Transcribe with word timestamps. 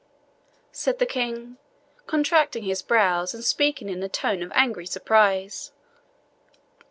said 0.71 0.97
the 0.97 1.05
King, 1.05 1.57
contracting 2.07 2.63
his 2.63 2.81
brows, 2.81 3.35
and 3.35 3.45
speaking 3.45 3.87
in 3.87 4.01
a 4.01 4.09
tone 4.09 4.41
of 4.41 4.51
angry 4.55 4.87
surprise. 4.87 5.71